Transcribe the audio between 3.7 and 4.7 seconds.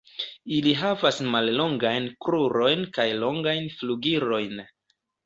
flugilojn.